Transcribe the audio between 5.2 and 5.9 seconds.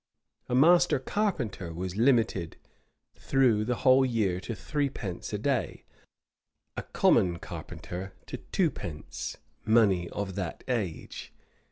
a day,